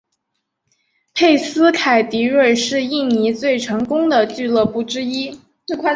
[1.13, 5.39] 佩斯凯迪瑞是印尼最成功的俱乐部之一。